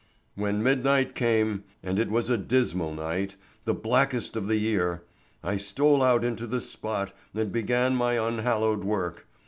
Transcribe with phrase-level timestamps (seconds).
[0.33, 6.23] When midnight came,—and it was a dismal night, the blackest of the year,—I stole out
[6.23, 9.27] into this spot and began my unhallowed work.